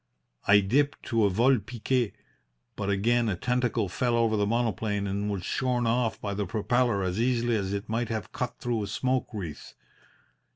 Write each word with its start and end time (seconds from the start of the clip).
I 0.47 0.61
dipped 0.61 1.03
to 1.09 1.25
a 1.25 1.29
vol 1.29 1.59
pique, 1.59 2.15
but 2.75 2.89
again 2.89 3.29
a 3.29 3.35
tentacle 3.35 3.87
fell 3.87 4.15
over 4.15 4.35
the 4.35 4.47
monoplane 4.47 5.05
and 5.05 5.29
was 5.29 5.45
shorn 5.45 5.85
off 5.85 6.19
by 6.19 6.33
the 6.33 6.47
propeller 6.47 7.03
as 7.03 7.21
easily 7.21 7.55
as 7.55 7.71
it 7.71 7.87
might 7.87 8.09
have 8.09 8.31
cut 8.31 8.57
through 8.57 8.81
a 8.81 8.87
smoke 8.87 9.27
wreath. 9.31 9.75